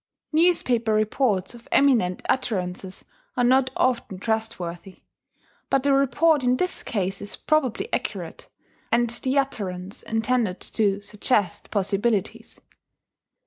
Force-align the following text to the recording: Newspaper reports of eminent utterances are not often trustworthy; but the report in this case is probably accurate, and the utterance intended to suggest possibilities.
Newspaper 0.31 0.95
reports 0.95 1.53
of 1.53 1.67
eminent 1.71 2.23
utterances 2.27 3.05
are 3.37 3.43
not 3.43 3.69
often 3.77 4.17
trustworthy; 4.17 5.03
but 5.69 5.83
the 5.83 5.93
report 5.93 6.43
in 6.43 6.57
this 6.57 6.81
case 6.81 7.21
is 7.21 7.35
probably 7.35 7.87
accurate, 7.93 8.49
and 8.91 9.11
the 9.21 9.37
utterance 9.37 10.01
intended 10.01 10.59
to 10.59 10.99
suggest 11.01 11.69
possibilities. 11.69 12.59